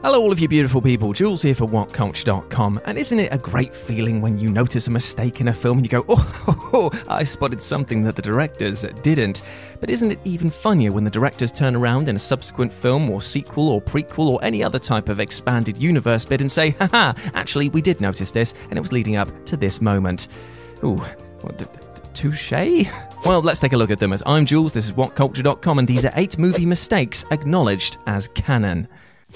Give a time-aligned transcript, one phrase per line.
[0.00, 1.12] Hello, all of you beautiful people.
[1.12, 2.80] Jules here for WhatCulture.com.
[2.84, 5.84] And isn't it a great feeling when you notice a mistake in a film and
[5.84, 9.42] you go, oh, oh, oh, I spotted something that the directors didn't?
[9.80, 13.20] But isn't it even funnier when the directors turn around in a subsequent film or
[13.20, 17.68] sequel or prequel or any other type of expanded universe bit and say, haha, actually,
[17.68, 20.28] we did notice this and it was leading up to this moment?
[20.84, 21.02] Ooh,
[21.40, 22.52] what, d- d- touche?
[23.26, 26.04] Well, let's take a look at them as I'm Jules, this is WhatCulture.com, and these
[26.04, 28.86] are eight movie mistakes acknowledged as canon.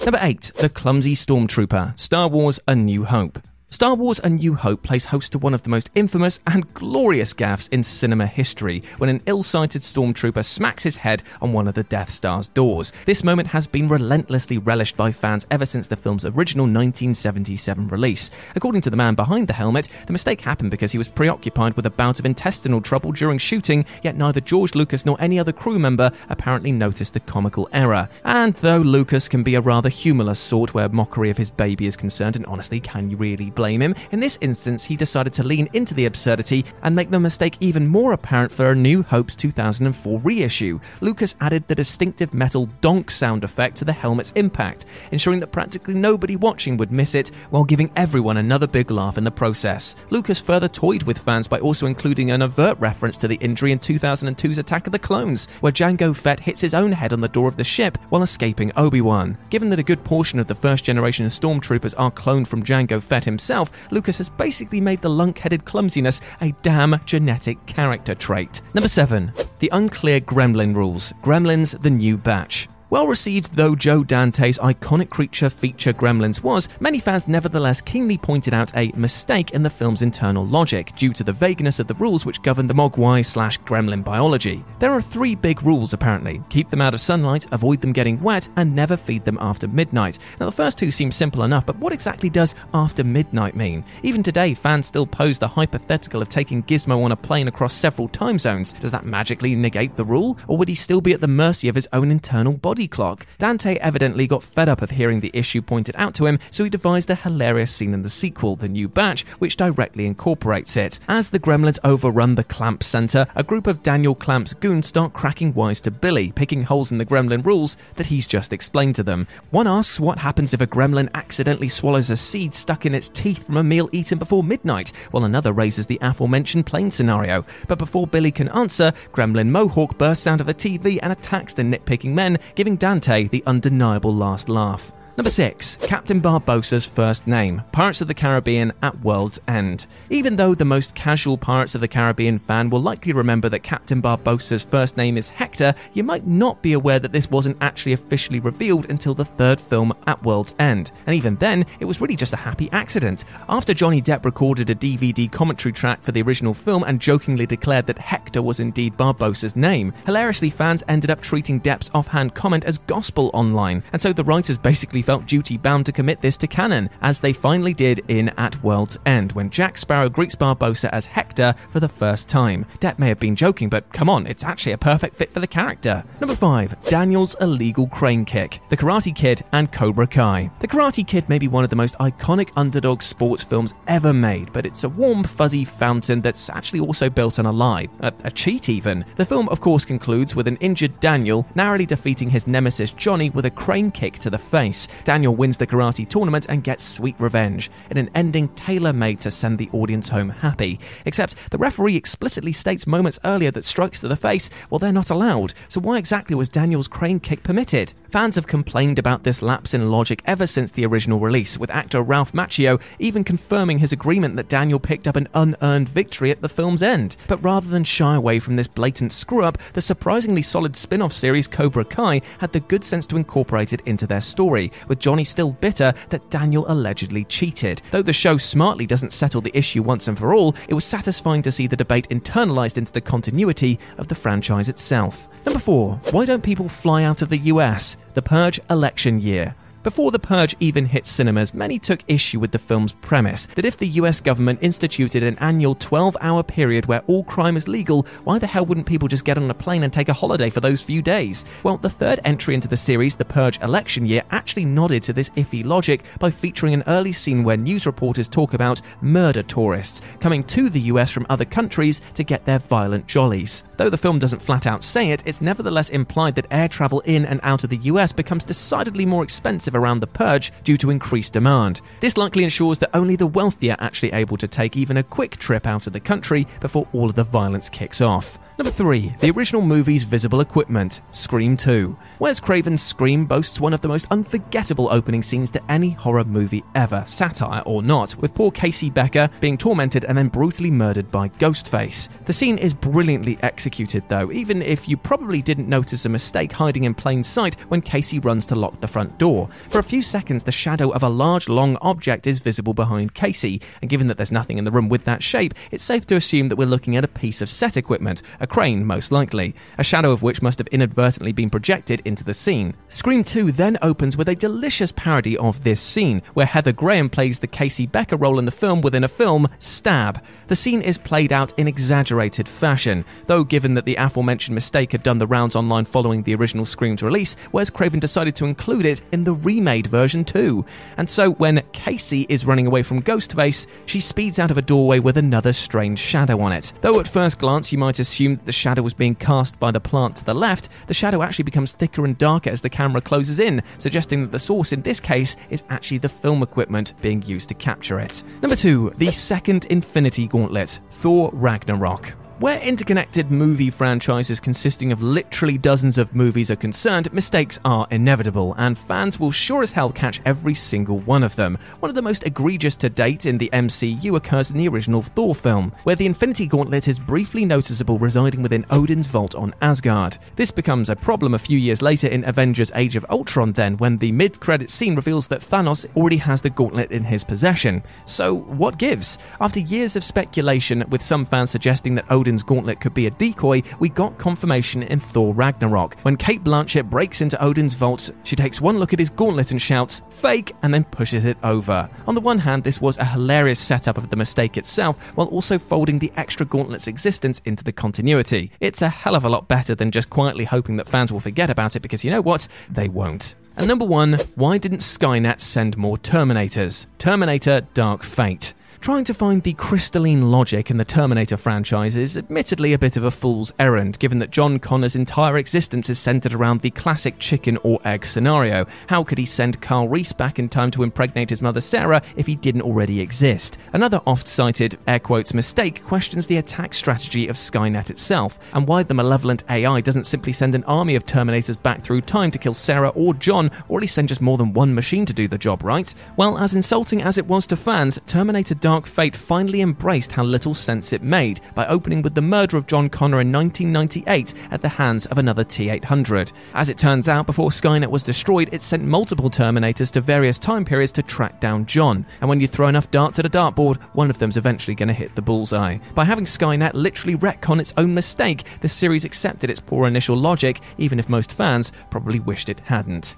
[0.01, 0.51] Number 8.
[0.55, 3.39] The Clumsy Stormtrooper Star Wars A New Hope.
[3.73, 7.33] Star Wars A New Hope plays host to one of the most infamous and glorious
[7.33, 11.73] gaffes in cinema history when an ill sighted stormtrooper smacks his head on one of
[11.73, 12.91] the Death Star's doors.
[13.07, 18.29] This moment has been relentlessly relished by fans ever since the film's original 1977 release.
[18.55, 21.87] According to the man behind the helmet, the mistake happened because he was preoccupied with
[21.87, 25.79] a bout of intestinal trouble during shooting, yet neither George Lucas nor any other crew
[25.79, 28.07] member apparently noticed the comical error.
[28.23, 31.97] And though Lucas can be a rather humorless sort where mockery of his baby is
[31.97, 33.95] concerned, and honestly, can you really blame him.
[34.11, 37.87] In this instance, he decided to lean into the absurdity and make the mistake even
[37.87, 40.79] more apparent for A New Hope's 2004 reissue.
[41.01, 45.93] Lucas added the distinctive metal donk sound effect to the helmet's impact, ensuring that practically
[45.93, 49.95] nobody watching would miss it while giving everyone another big laugh in the process.
[50.09, 53.79] Lucas further toyed with fans by also including an overt reference to the injury in
[53.79, 57.47] 2002's Attack of the Clones, where Jango Fett hits his own head on the door
[57.47, 59.37] of the ship while escaping Obi-Wan.
[59.49, 63.25] Given that a good portion of the first generation stormtroopers are cloned from Jango Fett
[63.25, 63.52] himself,
[63.91, 68.61] Lucas has basically made the lunk headed clumsiness a damn genetic character trait.
[68.73, 69.31] Number 7.
[69.59, 71.13] The unclear Gremlin rules.
[71.23, 72.67] Gremlins, the new batch.
[72.93, 78.53] Well received though Joe Dante's iconic creature feature Gremlins was, many fans nevertheless keenly pointed
[78.53, 82.23] out a mistake in the film's internal logic due to the vagueness of the rules
[82.23, 84.63] which govern the Mogwai slash Gremlin biology.
[84.77, 88.47] There are three big rules apparently keep them out of sunlight, avoid them getting wet,
[88.57, 90.19] and never feed them after midnight.
[90.39, 93.83] Now, the first two seem simple enough, but what exactly does after midnight mean?
[94.03, 98.07] Even today, fans still pose the hypothetical of taking Gizmo on a plane across several
[98.07, 98.73] time zones.
[98.73, 100.37] Does that magically negate the rule?
[100.47, 103.25] Or would he still be at the mercy of his own internal body clock?
[103.37, 106.69] Dante evidently got fed up of hearing the issue pointed out to him, so he
[106.69, 110.99] devised a hilarious scene in the sequel, The New Batch, which directly incorporates it.
[111.07, 115.53] As the gremlins overrun the Clamp Center, a group of Daniel Clamp's goons start cracking
[115.53, 119.27] wise to Billy, picking holes in the gremlin rules that he's just explained to them.
[119.51, 123.45] One asks what happens if a gremlin accidentally swallows a seed stuck in its teeth
[123.45, 127.45] from a meal eaten before midnight, while another raises the aforementioned plane scenario.
[127.67, 131.63] But before Billy can answer, Gremlin Mohawk bursts out of a TV and attacks the
[131.63, 134.91] nitpicking men, giving Dante the undeniable last laugh.
[135.15, 135.75] Number 6.
[135.83, 139.85] Captain Barbossa's first name Pirates of the Caribbean at World's End.
[140.09, 144.01] Even though the most casual Pirates of the Caribbean fan will likely remember that Captain
[144.01, 148.39] Barbossa's first name is Hector, you might not be aware that this wasn't actually officially
[148.39, 150.91] revealed until the third film At World's End.
[151.05, 153.23] And even then, it was really just a happy accident.
[153.47, 157.85] After Johnny Depp recorded a DVD commentary track for the original film and jokingly declared
[157.85, 162.79] that Hector was indeed Barbossa's name, hilariously fans ended up treating Depp's offhand comment as
[162.79, 166.89] gospel online, and so the writers basically felt duty bound to commit this to canon,
[167.01, 171.53] as they finally did in At World's End, when Jack Sparrow greets Barbossa as Hector
[171.69, 172.65] for the first time.
[172.79, 175.47] Depp may have been joking, but come on, it's actually a perfect fit for the
[175.47, 176.03] character.
[176.19, 176.83] Number 5.
[176.85, 180.49] Daniel's illegal crane kick, The Karate Kid, and Cobra Kai.
[180.59, 184.51] The Karate Kid may be one of the most iconic underdog sports films ever made,
[184.53, 188.31] but it's a warm, fuzzy fountain that's actually also built on a lie, a, a
[188.31, 189.05] cheat even.
[189.17, 193.45] The film, of course, concludes with an injured Daniel narrowly defeating his nemesis Johnny with
[193.45, 194.87] a crane kick to the face.
[195.03, 199.31] Daniel wins the karate tournament and gets sweet revenge, in an ending tailor made to
[199.31, 200.79] send the audience home happy.
[201.05, 205.09] Except the referee explicitly states moments earlier that strikes to the face, well, they're not
[205.09, 205.53] allowed.
[205.67, 207.93] So why exactly was Daniel's crane kick permitted?
[208.09, 212.01] Fans have complained about this lapse in logic ever since the original release, with actor
[212.01, 216.49] Ralph Macchio even confirming his agreement that Daniel picked up an unearned victory at the
[216.49, 217.15] film's end.
[217.27, 221.13] But rather than shy away from this blatant screw up, the surprisingly solid spin off
[221.13, 225.23] series Cobra Kai had the good sense to incorporate it into their story, with Johnny
[225.23, 227.81] still bitter that Daniel allegedly cheated.
[227.91, 231.41] Though the show smartly doesn't settle the issue once and for all, it was satisfying
[231.43, 235.27] to see the debate internalized into the continuity of the franchise itself.
[235.45, 235.99] Number 4.
[236.11, 237.97] Why don't people fly out of the US?
[238.13, 239.55] The Purge election year.
[239.83, 243.75] Before The Purge even hit cinemas, many took issue with the film's premise that if
[243.75, 248.39] the US government instituted an annual 12 hour period where all crime is legal, why
[248.39, 250.81] the hell wouldn't people just get on a plane and take a holiday for those
[250.81, 251.43] few days?
[251.63, 255.31] Well, the third entry into the series, The Purge Election Year, actually nodded to this
[255.31, 260.45] iffy logic by featuring an early scene where news reporters talk about murder tourists coming
[260.45, 263.65] to the US from other countries to get their violent jollies.
[263.75, 267.25] Though the film doesn't flat out say it, it's nevertheless implied that air travel in
[267.25, 271.33] and out of the US becomes decidedly more expensive around the purge due to increased
[271.33, 271.81] demand.
[271.99, 275.37] This likely ensures that only the wealthy are actually able to take even a quick
[275.37, 278.37] trip out of the country before all of the violence kicks off.
[278.55, 279.15] Number 3.
[279.19, 281.97] The original movie's visible equipment, Scream 2.
[282.19, 286.63] Wes Craven's Scream boasts one of the most unforgettable opening scenes to any horror movie
[286.75, 291.29] ever, satire or not, with poor Casey Becker being tormented and then brutally murdered by
[291.29, 292.09] Ghostface.
[292.27, 296.83] The scene is brilliantly executed though, even if you probably didn't notice a mistake hiding
[296.83, 299.49] in plain sight when Casey runs to lock the front door.
[299.71, 303.61] For a few seconds, the shadow of a large, long object is visible behind Casey,
[303.81, 306.49] and given that there's nothing in the room with that shape, it's safe to assume
[306.49, 310.11] that we're looking at a piece of set equipment, a crane most likely, a shadow
[310.11, 312.75] of which must have inadvertently been projected into the scene.
[312.89, 317.39] Scream 2 then opens with a delicious parody of this scene, where Heather Graham plays
[317.39, 320.21] the Casey Becker role in the film within a film, Stab.
[320.47, 325.03] The scene is played out in exaggerated fashion, though given that the aforementioned mistake had
[325.03, 329.01] done the rounds online following the original Scream's release, Wes Craven decided to include it
[329.13, 330.65] in the remade version too.
[330.97, 334.99] And so when Casey is running away from Ghostface, she speeds out of a doorway
[334.99, 336.73] with another strange shadow on it.
[336.81, 339.79] Though at first glance you might assume that the shadow was being cast by the
[339.79, 343.39] plant to the left, the shadow actually becomes thicker and darker as the camera closes
[343.39, 347.49] in, suggesting that the source in this case is actually the film equipment being used
[347.49, 348.23] to capture it.
[348.41, 348.93] Number 2.
[348.97, 352.22] The second Infinity Gauntlet, Thor Ragnarok.
[352.39, 358.55] Where interconnected movie franchises consisting of literally dozens of movies are concerned, mistakes are inevitable,
[358.57, 361.59] and fans will sure as hell catch every single one of them.
[361.79, 365.35] One of the most egregious to date in the MCU occurs in the original Thor
[365.35, 370.17] film, where the Infinity Gauntlet is briefly noticeable residing within Odin's vault on Asgard.
[370.35, 373.99] This becomes a problem a few years later in Avengers Age of Ultron, then, when
[373.99, 377.83] the mid credit scene reveals that Thanos already has the gauntlet in his possession.
[378.05, 379.19] So, what gives?
[379.39, 383.61] After years of speculation, with some fans suggesting that Odin's gauntlet could be a decoy,
[383.81, 385.99] we got confirmation in Thor Ragnarok.
[386.03, 389.61] When Cate Blanchett breaks into Odin's vault, she takes one look at his gauntlet and
[389.61, 391.89] shouts, fake, and then pushes it over.
[392.07, 395.59] On the one hand, this was a hilarious setup of the mistake itself, while also
[395.59, 398.51] folding the extra gauntlet's existence into the continuity.
[398.61, 401.49] It's a hell of a lot better than just quietly hoping that fans will forget
[401.49, 402.47] about it because you know what?
[402.69, 403.35] They won't.
[403.57, 406.85] And number one, why didn't Skynet send more Terminators?
[406.99, 408.53] Terminator Dark Fate.
[408.83, 413.05] Trying to find the crystalline logic in the Terminator franchise is admittedly a bit of
[413.05, 417.55] a fool's errand, given that John Connor's entire existence is centered around the classic chicken
[417.63, 418.65] or egg scenario.
[418.87, 422.27] How could he send Carl Reese back in time to impregnate his mother Sarah if
[422.27, 423.57] he didn't already exist?
[423.71, 428.83] Another oft cited, air quotes, mistake questions the attack strategy of Skynet itself, and why
[428.83, 432.53] the malevolent AI doesn't simply send an army of Terminators back through time to kill
[432.53, 435.37] Sarah or John, or at least send just more than one machine to do the
[435.37, 435.95] job, right?
[436.17, 440.23] Well, as insulting as it was to fans, Terminator Dark Dark Fate finally embraced how
[440.23, 444.63] little sense it made by opening with the murder of John Connor in 1998 at
[444.63, 446.31] the hands of another T 800.
[446.55, 450.65] As it turns out, before Skynet was destroyed, it sent multiple Terminators to various time
[450.65, 452.03] periods to track down John.
[452.19, 454.93] And when you throw enough darts at a dartboard, one of them's eventually going to
[454.95, 455.77] hit the bullseye.
[455.93, 460.61] By having Skynet literally retcon its own mistake, the series accepted its poor initial logic,
[460.79, 463.17] even if most fans probably wished it hadn't.